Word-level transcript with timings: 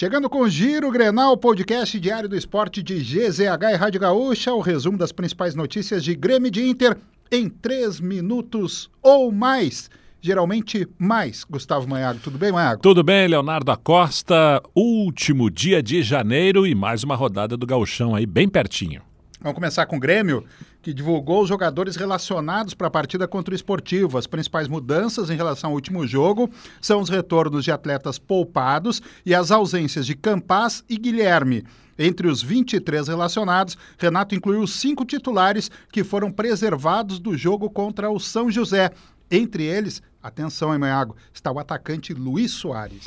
Chegando 0.00 0.30
com 0.30 0.40
o 0.40 0.48
Giro 0.48 0.90
Grenal, 0.90 1.36
podcast 1.36 2.00
diário 2.00 2.26
do 2.26 2.34
esporte 2.34 2.82
de 2.82 3.00
GZH 3.00 3.70
e 3.70 3.76
Rádio 3.76 4.00
Gaúcha, 4.00 4.50
o 4.54 4.62
resumo 4.62 4.96
das 4.96 5.12
principais 5.12 5.54
notícias 5.54 6.02
de 6.02 6.14
Grêmio 6.14 6.48
e 6.48 6.50
de 6.50 6.66
Inter 6.66 6.96
em 7.30 7.50
três 7.50 8.00
minutos 8.00 8.90
ou 9.02 9.30
mais. 9.30 9.90
Geralmente 10.18 10.88
mais. 10.98 11.44
Gustavo 11.44 11.86
Maiago, 11.86 12.18
tudo 12.18 12.38
bem, 12.38 12.50
Maiago? 12.50 12.80
Tudo 12.80 13.04
bem, 13.04 13.28
Leonardo 13.28 13.70
Acosta. 13.70 14.62
Último 14.74 15.50
dia 15.50 15.82
de 15.82 16.02
janeiro 16.02 16.66
e 16.66 16.74
mais 16.74 17.04
uma 17.04 17.14
rodada 17.14 17.54
do 17.54 17.66
Gauchão 17.66 18.14
aí, 18.14 18.24
bem 18.24 18.48
pertinho. 18.48 19.02
Vamos 19.38 19.54
começar 19.54 19.84
com 19.84 19.98
o 19.98 20.00
Grêmio, 20.00 20.42
que 20.82 20.94
divulgou 20.94 21.42
os 21.42 21.48
jogadores 21.48 21.96
relacionados 21.96 22.74
para 22.74 22.86
a 22.86 22.90
partida 22.90 23.28
contra 23.28 23.52
o 23.52 23.56
Esportivo. 23.56 24.18
As 24.18 24.26
principais 24.26 24.68
mudanças 24.68 25.30
em 25.30 25.36
relação 25.36 25.70
ao 25.70 25.76
último 25.76 26.06
jogo 26.06 26.50
são 26.80 27.00
os 27.00 27.08
retornos 27.08 27.64
de 27.64 27.72
atletas 27.72 28.18
poupados 28.18 29.02
e 29.24 29.34
as 29.34 29.50
ausências 29.50 30.06
de 30.06 30.14
Campaz 30.14 30.82
e 30.88 30.96
Guilherme. 30.96 31.64
Entre 31.98 32.26
os 32.26 32.42
23 32.42 33.08
relacionados, 33.08 33.76
Renato 33.98 34.34
incluiu 34.34 34.66
cinco 34.66 35.04
titulares 35.04 35.70
que 35.92 36.02
foram 36.02 36.32
preservados 36.32 37.18
do 37.18 37.36
jogo 37.36 37.68
contra 37.68 38.10
o 38.10 38.18
São 38.18 38.50
José. 38.50 38.90
Entre 39.30 39.64
eles, 39.64 40.02
atenção, 40.22 40.74
Emanhago, 40.74 41.14
está 41.32 41.52
o 41.52 41.58
atacante 41.58 42.14
Luiz 42.14 42.52
Soares. 42.52 43.04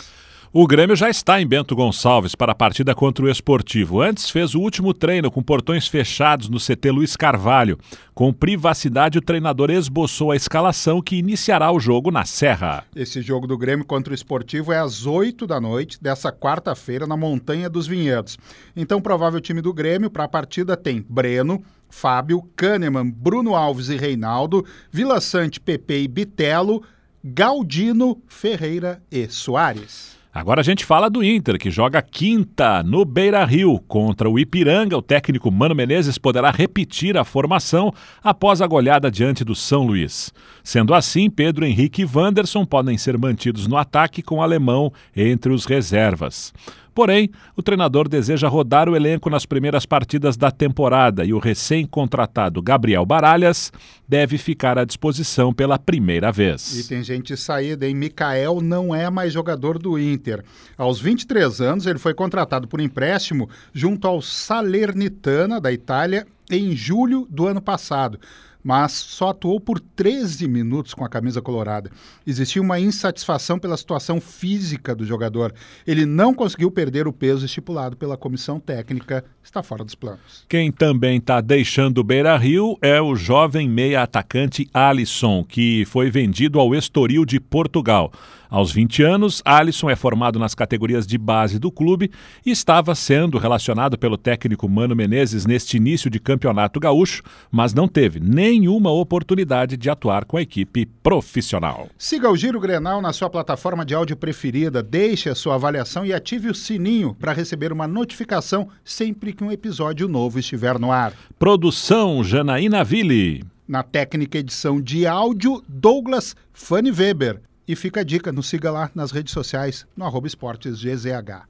O 0.56 0.68
Grêmio 0.68 0.96
já 0.96 1.10
está 1.10 1.42
em 1.42 1.48
Bento 1.48 1.76
Gonçalves 1.76 2.36
para 2.36 2.52
a 2.52 2.56
partida 2.56 2.94
contra 2.94 3.26
o 3.26 3.28
Esportivo. 3.28 4.00
Antes 4.00 4.30
fez 4.30 4.54
o 4.54 4.60
último 4.60 4.94
treino 4.94 5.32
com 5.32 5.42
portões 5.42 5.88
fechados 5.88 6.48
no 6.48 6.60
CT 6.60 6.92
Luiz 6.92 7.16
Carvalho. 7.16 7.80
Com 8.14 8.32
privacidade, 8.32 9.18
o 9.18 9.22
treinador 9.22 9.72
esboçou 9.72 10.30
a 10.30 10.36
escalação 10.36 11.02
que 11.02 11.16
iniciará 11.16 11.72
o 11.72 11.80
jogo 11.80 12.12
na 12.12 12.24
Serra. 12.24 12.86
Esse 12.96 13.20
jogo 13.20 13.48
do 13.48 13.58
Grêmio 13.58 13.84
contra 13.84 14.12
o 14.12 14.14
Esportivo 14.14 14.72
é 14.72 14.78
às 14.78 15.08
8 15.08 15.48
da 15.48 15.60
noite 15.60 15.98
dessa 16.00 16.32
quarta-feira 16.32 17.08
na 17.08 17.18
Montanha 17.18 17.68
dos 17.68 17.88
Vinhedos. 17.88 18.38
Então, 18.76 19.02
provável 19.02 19.42
time 19.42 19.60
do 19.60 19.74
Grêmio 19.74 20.12
para 20.12 20.26
a 20.26 20.30
partida 20.30 20.78
tem 20.78 21.04
Breno, 21.10 21.64
Fábio, 21.90 22.44
Kahneman, 22.56 23.10
Bruno 23.10 23.56
Alves 23.56 23.90
e 23.90 23.98
Reinaldo, 23.98 24.64
Vila 24.92 25.20
Sante, 25.20 25.60
Pepe 25.60 26.04
e 26.04 26.08
Bitelo, 26.08 26.84
Galdino, 27.24 28.22
Ferreira 28.28 29.02
e 29.12 29.28
Soares. 29.28 30.22
Agora 30.34 30.62
a 30.62 30.64
gente 30.64 30.84
fala 30.84 31.12
do 31.12 31.24
Inter, 31.24 31.60
que 31.60 31.70
joga 31.70 32.02
quinta 32.02 32.82
no 32.82 33.06
Beira 33.06 33.46
Rio 33.46 33.80
contra 33.88 34.28
o 34.28 34.40
Ipiranga. 34.40 34.98
O 34.98 35.02
técnico 35.02 35.52
Mano 35.52 35.76
Menezes 35.76 36.18
poderá 36.18 36.50
repetir 36.50 37.16
a 37.16 37.24
formação 37.24 37.94
após 38.24 38.60
a 38.60 38.66
goleada 38.66 39.12
diante 39.12 39.44
do 39.44 39.54
São 39.54 39.84
Luís. 39.84 40.34
Sendo 40.64 40.96
assim, 40.96 41.30
Pedro 41.30 41.64
Henrique 41.64 42.02
e 42.02 42.06
Wanderson 42.12 42.66
podem 42.66 42.98
ser 42.98 43.16
mantidos 43.16 43.68
no 43.68 43.78
ataque 43.78 44.24
com 44.24 44.38
o 44.38 44.42
alemão 44.42 44.92
entre 45.16 45.54
os 45.54 45.66
reservas. 45.66 46.52
Porém, 46.94 47.30
o 47.56 47.64
treinador 47.64 48.08
deseja 48.08 48.48
rodar 48.48 48.88
o 48.88 48.96
elenco 48.96 49.30
nas 49.30 49.46
primeiras 49.46 49.86
partidas 49.86 50.38
da 50.38 50.52
temporada 50.52 51.26
e 51.26 51.34
o 51.34 51.40
recém-contratado 51.40 52.62
Gabriel 52.62 53.06
Baralhas 53.06 53.72
deve 54.08 54.38
ficar 54.38 54.78
à 54.78 54.86
disposição 54.86 55.54
pela 55.54 55.80
primeira 55.80 56.32
vez. 56.32 56.78
E 56.78 56.88
tem 56.88 57.04
gente 57.04 57.36
saída, 57.36 57.88
hein? 57.88 57.96
Mikael 57.96 58.62
não 58.62 58.94
é 58.94 59.10
mais 59.10 59.34
jogador 59.34 59.80
do 59.80 59.98
Inter. 59.98 60.44
Aos 60.78 61.00
23 61.00 61.62
anos, 61.62 61.88
ele 61.88 62.00
foi 62.00 62.14
contratado 62.14 62.68
por 62.68 62.80
empréstimo 62.80 63.50
junto 63.74 64.08
ao 64.08 64.22
Salernitana, 64.22 65.60
da 65.60 65.72
Itália, 65.72 66.28
em 66.52 66.76
julho 66.76 67.28
do 67.30 67.48
ano 67.48 67.62
passado 67.62 68.20
mas 68.64 68.94
só 68.94 69.30
atuou 69.30 69.60
por 69.60 69.80
13 69.80 70.48
minutos 70.48 70.94
com 70.94 71.04
a 71.04 71.10
camisa 71.10 71.42
colorada. 71.42 71.92
Existia 72.26 72.62
uma 72.62 72.80
insatisfação 72.80 73.60
pela 73.60 73.76
situação 73.76 74.22
física 74.22 74.96
do 74.96 75.06
jogador. 75.06 75.54
Ele 75.86 76.06
não 76.06 76.34
conseguiu 76.34 76.72
perder 76.72 77.08
o 77.08 77.14
peso 77.14 77.46
estipulado 77.46 77.98
pela 77.98 78.16
comissão 78.16 78.60
técnica, 78.60 79.24
está 79.44 79.62
fora 79.62 79.84
dos 79.84 79.96
planos. 79.96 80.46
Quem 80.48 80.72
também 80.72 81.18
está 81.18 81.42
deixando 81.42 81.98
o 82.00 82.04
Beira 82.04 82.38
Rio 82.38 82.78
é 82.82 83.02
o 83.02 83.16
jovem 83.16 83.70
meia 83.70 84.04
atacante 84.04 84.70
Alisson, 84.74 85.44
que 85.44 85.86
foi 85.86 86.10
vendido 86.10 86.60
ao 86.60 86.74
Estoril 86.74 87.26
de 87.26 87.40
Portugal. 87.40 88.12
Aos 88.54 88.72
20 88.72 89.02
anos, 89.02 89.42
Alisson 89.44 89.90
é 89.90 89.96
formado 89.96 90.38
nas 90.38 90.54
categorias 90.54 91.08
de 91.08 91.18
base 91.18 91.58
do 91.58 91.72
clube 91.72 92.12
e 92.46 92.52
estava 92.52 92.94
sendo 92.94 93.40
relacionado 93.40 93.98
pelo 93.98 94.16
técnico 94.16 94.70
Mano 94.70 94.96
Menezes 94.96 95.48
neste 95.48 95.78
início 95.78 96.08
de 96.08 96.20
campeonato 96.20 96.80
gaúcho, 96.80 97.24
mas 97.50 97.74
não 97.74 97.88
teve 97.88 98.20
nenhuma 98.20 98.92
oportunidade 98.92 99.76
de 99.76 99.90
atuar 99.90 100.26
com 100.26 100.38
a 100.38 100.42
equipe 100.44 100.86
profissional. 100.86 101.90
Siga 101.98 102.30
o 102.30 102.38
Giro 102.38 102.60
Grenal 102.60 103.02
na 103.02 103.12
sua 103.12 103.28
plataforma 103.28 103.84
de 103.84 103.96
áudio 103.96 104.16
preferida, 104.16 104.84
deixe 104.84 105.30
a 105.30 105.36
sua 105.36 105.56
avaliação 105.56 106.06
e 106.06 106.14
ative 106.14 106.48
o 106.48 106.54
sininho 106.54 107.16
para 107.20 107.34
receber 107.34 107.74
uma 107.74 107.88
notificação 107.88 108.70
sempre 108.86 109.34
que 109.34 109.44
um 109.44 109.52
episódio 109.52 110.08
novo 110.08 110.38
estiver 110.38 110.78
no 110.78 110.92
ar. 110.92 111.14
Produção 111.40 112.24
Janaína 112.24 112.84
Ville. 112.84 113.44
Na 113.68 113.82
técnica 113.82 114.38
edição 114.38 114.80
de 114.80 115.08
áudio, 115.08 115.64
Douglas 115.68 116.36
Fanny 116.54 116.92
Weber. 116.92 117.42
E 117.66 117.78
fica 117.78 118.02
a 118.02 118.04
dica, 118.04 118.30
nos 118.30 118.50
siga 118.50 118.70
lá 118.70 118.92
nas 118.94 119.12
redes 119.12 119.32
sociais, 119.32 119.88
no 119.96 120.04
arroba 120.04 120.28
esportesgzh. 120.28 121.48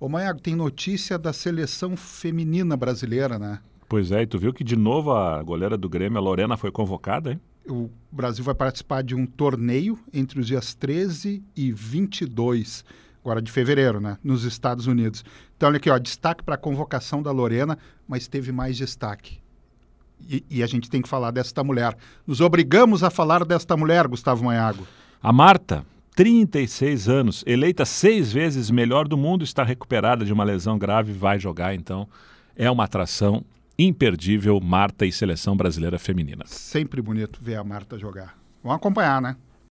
Ô 0.00 0.08
Maiago, 0.08 0.40
tem 0.40 0.56
notícia 0.56 1.18
da 1.18 1.32
seleção 1.32 1.94
feminina 1.94 2.74
brasileira, 2.74 3.38
né? 3.38 3.60
Pois 3.86 4.10
é, 4.10 4.22
e 4.22 4.26
tu 4.26 4.38
viu 4.38 4.52
que 4.52 4.64
de 4.64 4.76
novo 4.76 5.12
a 5.12 5.42
goleira 5.42 5.76
do 5.76 5.90
Grêmio, 5.90 6.16
a 6.16 6.22
Lorena, 6.22 6.56
foi 6.56 6.72
convocada, 6.72 7.32
hein? 7.32 7.40
O 7.68 7.90
Brasil 8.10 8.42
vai 8.42 8.54
participar 8.54 9.02
de 9.02 9.14
um 9.14 9.26
torneio 9.26 9.98
entre 10.12 10.40
os 10.40 10.46
dias 10.46 10.74
13 10.74 11.44
e 11.54 11.70
22, 11.70 12.82
agora 13.22 13.42
de 13.42 13.52
fevereiro, 13.52 14.00
né? 14.00 14.18
Nos 14.24 14.44
Estados 14.44 14.86
Unidos. 14.86 15.22
Então, 15.54 15.68
olha 15.68 15.76
aqui, 15.76 15.90
ó, 15.90 15.98
destaque 15.98 16.42
para 16.42 16.54
a 16.54 16.58
convocação 16.58 17.22
da 17.22 17.30
Lorena, 17.30 17.78
mas 18.08 18.26
teve 18.26 18.52
mais 18.52 18.76
destaque 18.76 19.43
e, 20.20 20.44
e, 20.50 20.62
a 20.62 20.66
gente 20.66 20.88
tem 20.88 21.02
que 21.02 21.08
falar 21.08 21.30
desta 21.30 21.62
mulher. 21.62 21.96
Nos 22.26 22.40
obrigamos 22.40 23.02
a 23.02 23.10
falar 23.10 23.44
desta 23.44 23.76
mulher, 23.76 24.08
Gustavo 24.08 24.44
Maiago. 24.44 24.86
A 25.22 25.32
Marta, 25.32 25.84
36 26.16 27.08
anos, 27.08 27.44
eleita 27.46 27.84
seis 27.84 28.32
vezes 28.32 28.70
melhor 28.70 29.06
do 29.06 29.16
mundo, 29.16 29.44
está 29.44 29.62
recuperada 29.62 30.24
de 30.24 30.32
uma 30.32 30.44
lesão 30.44 30.78
grave, 30.78 31.12
vai 31.12 31.38
jogar, 31.38 31.74
então 31.74 32.08
é 32.56 32.70
uma 32.70 32.84
atração 32.84 33.44
imperdível, 33.78 34.60
Marta 34.60 35.04
e 35.04 35.12
seleção 35.12 35.56
brasileira 35.56 35.98
feminina. 35.98 36.44
Sempre 36.46 37.02
bonito 37.02 37.40
ver 37.42 37.56
a 37.56 37.64
Marta 37.64 37.98
jogar. 37.98 38.36
Vamos 38.62 38.76
acompanhar, 38.76 39.20
né? 39.20 39.36